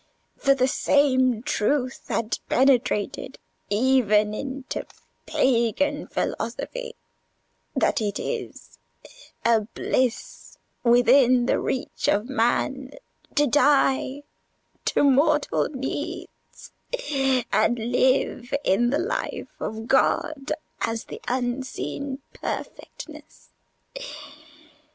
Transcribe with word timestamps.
For 0.35 0.55
the 0.55 0.67
same 0.67 1.43
truth 1.43 2.07
had 2.07 2.39
penetrated 2.49 3.37
even 3.69 4.33
into 4.33 4.87
pagan 5.27 6.07
philosophy: 6.07 6.95
that 7.75 8.01
it 8.01 8.17
is 8.17 8.79
a 9.45 9.59
bliss 9.61 10.57
within 10.83 11.45
the 11.45 11.59
reach 11.59 12.07
of 12.07 12.27
man 12.27 12.93
to 13.35 13.45
die 13.45 14.23
to 14.85 15.03
mortal 15.03 15.69
needs, 15.69 16.71
and 17.51 17.77
live 17.77 18.55
in 18.63 18.89
the 18.89 18.97
life 18.97 19.49
of 19.59 19.85
God 19.85 20.51
as 20.81 21.03
the 21.03 21.21
Unseen 21.27 22.23
Perfectness. 22.33 23.51